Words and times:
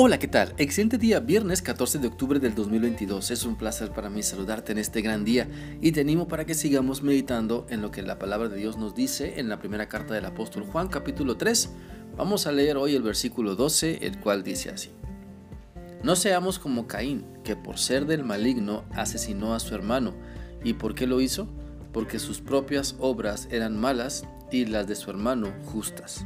Hola, 0.00 0.20
¿qué 0.20 0.28
tal? 0.28 0.54
Excelente 0.58 0.96
día, 0.96 1.18
viernes 1.18 1.60
14 1.60 1.98
de 1.98 2.06
octubre 2.06 2.38
del 2.38 2.54
2022. 2.54 3.32
Es 3.32 3.44
un 3.44 3.56
placer 3.56 3.90
para 3.90 4.08
mí 4.08 4.22
saludarte 4.22 4.70
en 4.70 4.78
este 4.78 5.02
gran 5.02 5.24
día 5.24 5.48
y 5.80 5.90
te 5.90 6.02
animo 6.02 6.28
para 6.28 6.44
que 6.44 6.54
sigamos 6.54 7.02
meditando 7.02 7.66
en 7.68 7.82
lo 7.82 7.90
que 7.90 8.02
la 8.02 8.16
palabra 8.16 8.48
de 8.48 8.58
Dios 8.58 8.76
nos 8.76 8.94
dice 8.94 9.40
en 9.40 9.48
la 9.48 9.58
primera 9.58 9.88
carta 9.88 10.14
del 10.14 10.26
apóstol 10.26 10.62
Juan 10.62 10.86
capítulo 10.86 11.36
3. 11.36 11.70
Vamos 12.16 12.46
a 12.46 12.52
leer 12.52 12.76
hoy 12.76 12.94
el 12.94 13.02
versículo 13.02 13.56
12, 13.56 14.06
el 14.06 14.20
cual 14.20 14.44
dice 14.44 14.70
así. 14.70 14.90
No 16.04 16.14
seamos 16.14 16.60
como 16.60 16.86
Caín, 16.86 17.26
que 17.42 17.56
por 17.56 17.76
ser 17.76 18.06
del 18.06 18.22
maligno 18.22 18.84
asesinó 18.94 19.52
a 19.52 19.58
su 19.58 19.74
hermano. 19.74 20.14
¿Y 20.62 20.74
por 20.74 20.94
qué 20.94 21.08
lo 21.08 21.20
hizo? 21.20 21.48
Porque 21.92 22.20
sus 22.20 22.40
propias 22.40 22.94
obras 23.00 23.48
eran 23.50 23.76
malas 23.76 24.24
y 24.52 24.64
las 24.64 24.86
de 24.86 24.94
su 24.94 25.10
hermano 25.10 25.52
justas. 25.64 26.24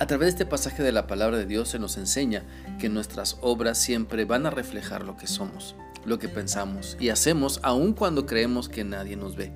A 0.00 0.06
través 0.06 0.28
de 0.28 0.30
este 0.30 0.46
pasaje 0.46 0.82
de 0.82 0.92
la 0.92 1.06
palabra 1.06 1.36
de 1.36 1.44
Dios 1.44 1.68
se 1.68 1.78
nos 1.78 1.98
enseña 1.98 2.42
que 2.78 2.88
nuestras 2.88 3.36
obras 3.42 3.76
siempre 3.76 4.24
van 4.24 4.46
a 4.46 4.50
reflejar 4.50 5.04
lo 5.04 5.18
que 5.18 5.26
somos, 5.26 5.76
lo 6.06 6.18
que 6.18 6.30
pensamos 6.30 6.96
y 6.98 7.10
hacemos 7.10 7.60
aun 7.62 7.92
cuando 7.92 8.24
creemos 8.24 8.70
que 8.70 8.82
nadie 8.82 9.16
nos 9.16 9.36
ve. 9.36 9.52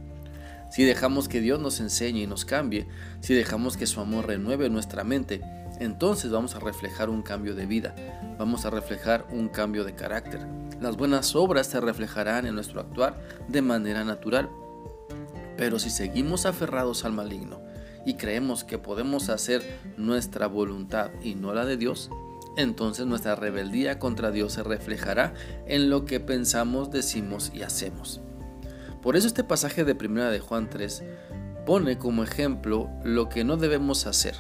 Si 0.70 0.84
dejamos 0.84 1.28
que 1.28 1.40
Dios 1.40 1.60
nos 1.60 1.80
enseñe 1.80 2.24
y 2.24 2.26
nos 2.26 2.44
cambie, 2.44 2.86
si 3.20 3.32
dejamos 3.32 3.78
que 3.78 3.86
su 3.86 4.02
amor 4.02 4.26
renueve 4.26 4.68
nuestra 4.68 5.02
mente, 5.02 5.40
entonces 5.80 6.30
vamos 6.30 6.54
a 6.54 6.60
reflejar 6.60 7.08
un 7.08 7.22
cambio 7.22 7.54
de 7.54 7.64
vida, 7.64 7.94
vamos 8.38 8.66
a 8.66 8.70
reflejar 8.70 9.26
un 9.30 9.48
cambio 9.48 9.82
de 9.82 9.94
carácter. 9.94 10.46
Las 10.78 10.98
buenas 10.98 11.34
obras 11.34 11.68
se 11.68 11.80
reflejarán 11.80 12.44
en 12.44 12.54
nuestro 12.54 12.82
actuar 12.82 13.18
de 13.48 13.62
manera 13.62 14.04
natural. 14.04 14.50
Pero 15.56 15.78
si 15.78 15.88
seguimos 15.88 16.44
aferrados 16.44 17.06
al 17.06 17.12
maligno, 17.12 17.62
y 18.06 18.14
creemos 18.14 18.64
que 18.64 18.78
podemos 18.78 19.28
hacer 19.28 19.62
nuestra 19.96 20.46
voluntad 20.46 21.10
y 21.22 21.34
no 21.34 21.54
la 21.54 21.64
de 21.64 21.76
Dios, 21.76 22.10
entonces 22.56 23.06
nuestra 23.06 23.34
rebeldía 23.34 23.98
contra 23.98 24.30
Dios 24.30 24.52
se 24.52 24.62
reflejará 24.62 25.34
en 25.66 25.90
lo 25.90 26.04
que 26.04 26.20
pensamos, 26.20 26.90
decimos 26.90 27.50
y 27.54 27.62
hacemos. 27.62 28.20
Por 29.02 29.16
eso 29.16 29.26
este 29.26 29.44
pasaje 29.44 29.84
de 29.84 29.94
primera 29.94 30.30
de 30.30 30.40
Juan 30.40 30.70
3 30.70 31.04
pone 31.66 31.98
como 31.98 32.22
ejemplo 32.22 32.90
lo 33.02 33.28
que 33.28 33.44
no 33.44 33.56
debemos 33.56 34.06
hacer. 34.06 34.34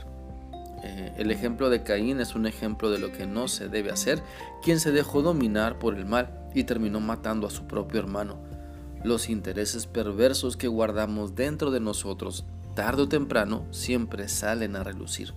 Eh, 0.82 1.14
el 1.16 1.30
ejemplo 1.30 1.70
de 1.70 1.82
Caín 1.82 2.20
es 2.20 2.34
un 2.34 2.46
ejemplo 2.46 2.90
de 2.90 2.98
lo 2.98 3.10
que 3.10 3.26
no 3.26 3.48
se 3.48 3.68
debe 3.68 3.90
hacer, 3.90 4.22
quien 4.62 4.80
se 4.80 4.92
dejó 4.92 5.22
dominar 5.22 5.78
por 5.78 5.96
el 5.96 6.04
mal 6.04 6.48
y 6.54 6.64
terminó 6.64 7.00
matando 7.00 7.46
a 7.46 7.50
su 7.50 7.66
propio 7.66 8.00
hermano. 8.00 8.36
Los 9.02 9.28
intereses 9.28 9.86
perversos 9.86 10.56
que 10.56 10.68
guardamos 10.68 11.34
dentro 11.34 11.70
de 11.70 11.80
nosotros 11.80 12.44
tarde 12.74 13.02
o 13.02 13.08
temprano 13.08 13.66
siempre 13.70 14.28
salen 14.28 14.76
a 14.76 14.84
relucir. 14.84 15.32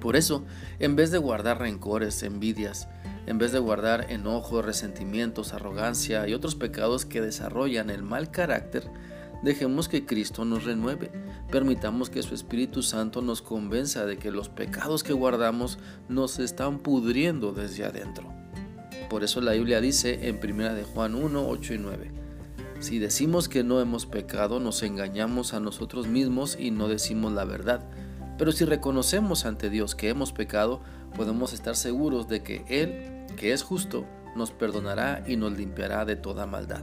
Por 0.00 0.16
eso, 0.16 0.44
en 0.80 0.96
vez 0.96 1.10
de 1.10 1.18
guardar 1.18 1.60
rencores, 1.60 2.22
envidias, 2.22 2.88
en 3.26 3.38
vez 3.38 3.52
de 3.52 3.58
guardar 3.58 4.10
enojos, 4.10 4.64
resentimientos, 4.64 5.54
arrogancia 5.54 6.28
y 6.28 6.34
otros 6.34 6.54
pecados 6.54 7.06
que 7.06 7.22
desarrollan 7.22 7.88
el 7.88 8.02
mal 8.02 8.30
carácter, 8.30 8.84
dejemos 9.42 9.88
que 9.88 10.04
Cristo 10.04 10.44
nos 10.44 10.64
renueve. 10.64 11.10
Permitamos 11.50 12.10
que 12.10 12.22
su 12.22 12.34
Espíritu 12.34 12.82
Santo 12.82 13.22
nos 13.22 13.40
convenza 13.40 14.04
de 14.04 14.18
que 14.18 14.30
los 14.30 14.50
pecados 14.50 15.02
que 15.02 15.14
guardamos 15.14 15.78
nos 16.08 16.38
están 16.38 16.80
pudriendo 16.80 17.52
desde 17.52 17.84
adentro. 17.84 18.30
Por 19.08 19.24
eso 19.24 19.40
la 19.40 19.52
Biblia 19.52 19.80
dice 19.80 20.28
en 20.28 20.38
1 20.42 20.74
de 20.74 20.84
Juan 20.84 21.14
1, 21.14 21.48
8 21.48 21.74
y 21.74 21.78
9. 21.78 22.23
Si 22.84 22.98
decimos 22.98 23.48
que 23.48 23.64
no 23.64 23.80
hemos 23.80 24.04
pecado, 24.04 24.60
nos 24.60 24.82
engañamos 24.82 25.54
a 25.54 25.58
nosotros 25.58 26.06
mismos 26.06 26.54
y 26.60 26.70
no 26.70 26.86
decimos 26.86 27.32
la 27.32 27.46
verdad. 27.46 27.80
Pero 28.36 28.52
si 28.52 28.66
reconocemos 28.66 29.46
ante 29.46 29.70
Dios 29.70 29.94
que 29.94 30.10
hemos 30.10 30.32
pecado, 30.32 30.82
podemos 31.16 31.54
estar 31.54 31.76
seguros 31.76 32.28
de 32.28 32.42
que 32.42 32.62
Él, 32.68 33.24
que 33.36 33.54
es 33.54 33.62
justo, 33.62 34.04
nos 34.36 34.50
perdonará 34.50 35.24
y 35.26 35.36
nos 35.36 35.56
limpiará 35.56 36.04
de 36.04 36.16
toda 36.16 36.44
maldad. 36.44 36.82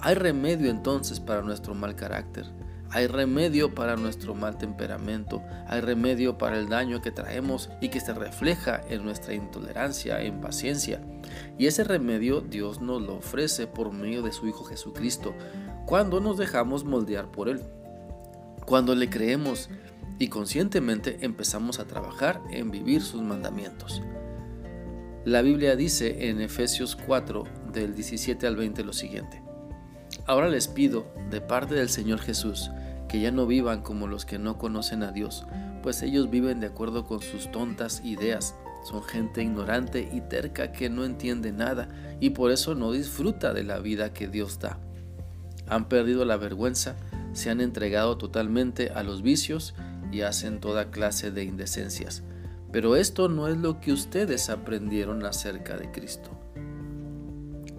Hay 0.00 0.16
remedio 0.16 0.68
entonces 0.68 1.20
para 1.20 1.42
nuestro 1.42 1.76
mal 1.76 1.94
carácter. 1.94 2.46
Hay 2.90 3.08
remedio 3.08 3.74
para 3.74 3.96
nuestro 3.96 4.34
mal 4.34 4.58
temperamento, 4.58 5.42
hay 5.66 5.80
remedio 5.80 6.38
para 6.38 6.58
el 6.58 6.68
daño 6.68 7.02
que 7.02 7.10
traemos 7.10 7.68
y 7.80 7.88
que 7.88 8.00
se 8.00 8.14
refleja 8.14 8.80
en 8.88 9.04
nuestra 9.04 9.34
intolerancia, 9.34 10.20
e 10.20 10.26
impaciencia. 10.26 11.00
Y 11.58 11.66
ese 11.66 11.84
remedio 11.84 12.40
Dios 12.40 12.80
nos 12.80 13.02
lo 13.02 13.16
ofrece 13.16 13.66
por 13.66 13.92
medio 13.92 14.22
de 14.22 14.32
su 14.32 14.46
Hijo 14.46 14.64
Jesucristo, 14.64 15.34
cuando 15.84 16.20
nos 16.20 16.38
dejamos 16.38 16.84
moldear 16.84 17.30
por 17.30 17.48
Él. 17.48 17.60
Cuando 18.66 18.94
le 18.94 19.10
creemos 19.10 19.68
y 20.18 20.28
conscientemente 20.28 21.18
empezamos 21.20 21.78
a 21.78 21.86
trabajar 21.86 22.40
en 22.50 22.70
vivir 22.70 23.02
sus 23.02 23.22
mandamientos. 23.22 24.02
La 25.24 25.42
Biblia 25.42 25.74
dice 25.74 26.28
en 26.28 26.40
Efesios 26.40 26.96
4 26.96 27.44
del 27.72 27.94
17 27.94 28.46
al 28.46 28.56
20 28.56 28.84
lo 28.84 28.92
siguiente. 28.92 29.45
Ahora 30.26 30.48
les 30.48 30.68
pido, 30.68 31.06
de 31.30 31.40
parte 31.40 31.74
del 31.74 31.88
Señor 31.88 32.20
Jesús, 32.20 32.70
que 33.08 33.20
ya 33.20 33.30
no 33.30 33.46
vivan 33.46 33.82
como 33.82 34.06
los 34.06 34.24
que 34.24 34.38
no 34.38 34.58
conocen 34.58 35.02
a 35.02 35.12
Dios, 35.12 35.46
pues 35.82 36.02
ellos 36.02 36.30
viven 36.30 36.60
de 36.60 36.66
acuerdo 36.66 37.04
con 37.04 37.22
sus 37.22 37.50
tontas 37.52 38.02
ideas. 38.04 38.54
Son 38.84 39.02
gente 39.02 39.42
ignorante 39.42 40.08
y 40.12 40.20
terca 40.20 40.72
que 40.72 40.90
no 40.90 41.04
entiende 41.04 41.52
nada 41.52 41.88
y 42.20 42.30
por 42.30 42.50
eso 42.50 42.74
no 42.74 42.92
disfruta 42.92 43.52
de 43.52 43.64
la 43.64 43.78
vida 43.78 44.12
que 44.12 44.28
Dios 44.28 44.58
da. 44.58 44.78
Han 45.68 45.88
perdido 45.88 46.24
la 46.24 46.36
vergüenza, 46.36 46.96
se 47.32 47.50
han 47.50 47.60
entregado 47.60 48.16
totalmente 48.16 48.90
a 48.90 49.02
los 49.02 49.22
vicios 49.22 49.74
y 50.12 50.22
hacen 50.22 50.60
toda 50.60 50.90
clase 50.90 51.30
de 51.30 51.44
indecencias. 51.44 52.22
Pero 52.72 52.96
esto 52.96 53.28
no 53.28 53.48
es 53.48 53.56
lo 53.56 53.80
que 53.80 53.92
ustedes 53.92 54.50
aprendieron 54.50 55.24
acerca 55.24 55.76
de 55.76 55.90
Cristo. 55.90 56.30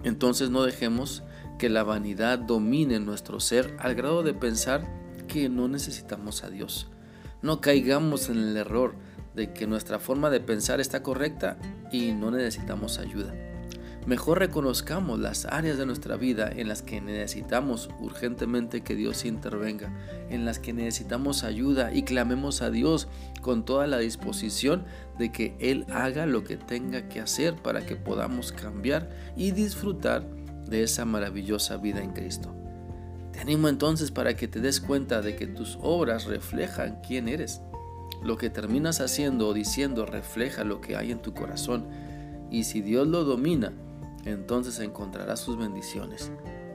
Entonces 0.04 0.50
no 0.50 0.62
dejemos 0.62 1.22
que 1.58 1.68
la 1.68 1.82
vanidad 1.82 2.38
domine 2.38 3.00
nuestro 3.00 3.40
ser 3.40 3.76
al 3.80 3.94
grado 3.94 4.22
de 4.22 4.32
pensar 4.32 4.86
que 5.26 5.48
no 5.48 5.68
necesitamos 5.68 6.44
a 6.44 6.50
Dios. 6.50 6.88
No 7.42 7.60
caigamos 7.60 8.30
en 8.30 8.38
el 8.38 8.56
error 8.56 8.94
de 9.34 9.52
que 9.52 9.66
nuestra 9.66 9.98
forma 9.98 10.30
de 10.30 10.40
pensar 10.40 10.80
está 10.80 11.02
correcta 11.02 11.58
y 11.92 12.12
no 12.12 12.30
necesitamos 12.30 12.98
ayuda. 12.98 13.34
Mejor 14.06 14.38
reconozcamos 14.38 15.18
las 15.18 15.44
áreas 15.44 15.76
de 15.76 15.84
nuestra 15.84 16.16
vida 16.16 16.50
en 16.50 16.68
las 16.68 16.80
que 16.80 17.00
necesitamos 17.02 17.90
urgentemente 18.00 18.80
que 18.80 18.94
Dios 18.94 19.26
intervenga, 19.26 19.92
en 20.30 20.46
las 20.46 20.58
que 20.58 20.72
necesitamos 20.72 21.44
ayuda 21.44 21.92
y 21.92 22.04
clamemos 22.04 22.62
a 22.62 22.70
Dios 22.70 23.08
con 23.42 23.66
toda 23.66 23.86
la 23.86 23.98
disposición 23.98 24.86
de 25.18 25.30
que 25.30 25.56
Él 25.60 25.84
haga 25.92 26.24
lo 26.24 26.42
que 26.42 26.56
tenga 26.56 27.10
que 27.10 27.20
hacer 27.20 27.56
para 27.56 27.84
que 27.84 27.96
podamos 27.96 28.50
cambiar 28.50 29.10
y 29.36 29.50
disfrutar 29.50 30.37
de 30.68 30.82
esa 30.82 31.04
maravillosa 31.04 31.76
vida 31.76 32.02
en 32.02 32.12
Cristo. 32.12 32.54
Te 33.32 33.40
animo 33.40 33.68
entonces 33.68 34.10
para 34.10 34.34
que 34.34 34.48
te 34.48 34.60
des 34.60 34.80
cuenta 34.80 35.22
de 35.22 35.36
que 35.36 35.46
tus 35.46 35.78
obras 35.80 36.26
reflejan 36.26 37.00
quién 37.06 37.28
eres. 37.28 37.60
Lo 38.22 38.36
que 38.36 38.50
terminas 38.50 39.00
haciendo 39.00 39.48
o 39.48 39.54
diciendo 39.54 40.06
refleja 40.06 40.64
lo 40.64 40.80
que 40.80 40.96
hay 40.96 41.12
en 41.12 41.22
tu 41.22 41.34
corazón. 41.34 41.86
Y 42.50 42.64
si 42.64 42.80
Dios 42.80 43.06
lo 43.06 43.24
domina, 43.24 43.72
entonces 44.24 44.80
encontrarás 44.80 45.40
sus 45.40 45.56
bendiciones. 45.56 46.32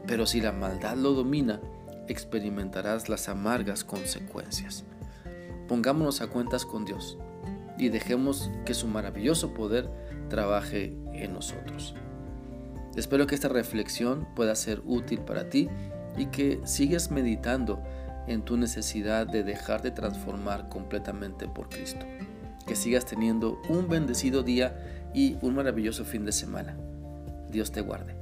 Pero 0.07 0.25
si 0.25 0.41
la 0.41 0.51
maldad 0.51 0.95
lo 0.95 1.13
domina, 1.13 1.59
experimentarás 2.07 3.09
las 3.09 3.29
amargas 3.29 3.83
consecuencias. 3.83 4.83
Pongámonos 5.67 6.21
a 6.21 6.27
cuentas 6.27 6.65
con 6.65 6.85
Dios 6.85 7.17
y 7.77 7.89
dejemos 7.89 8.49
que 8.65 8.73
su 8.73 8.87
maravilloso 8.87 9.53
poder 9.53 9.89
trabaje 10.29 10.95
en 11.13 11.33
nosotros. 11.33 11.95
Espero 12.95 13.25
que 13.27 13.35
esta 13.35 13.49
reflexión 13.49 14.27
pueda 14.35 14.55
ser 14.55 14.81
útil 14.85 15.19
para 15.19 15.49
ti 15.49 15.69
y 16.17 16.27
que 16.27 16.61
sigas 16.65 17.11
meditando 17.11 17.81
en 18.27 18.43
tu 18.43 18.55
necesidad 18.57 19.27
de 19.27 19.43
dejar 19.43 19.81
de 19.81 19.91
transformar 19.91 20.69
completamente 20.69 21.47
por 21.47 21.69
Cristo. 21.69 22.05
Que 22.67 22.75
sigas 22.75 23.05
teniendo 23.05 23.61
un 23.69 23.89
bendecido 23.89 24.43
día 24.43 25.09
y 25.13 25.37
un 25.41 25.55
maravilloso 25.55 26.05
fin 26.05 26.25
de 26.25 26.31
semana. 26.31 26.77
Dios 27.49 27.71
te 27.71 27.81
guarde. 27.81 28.15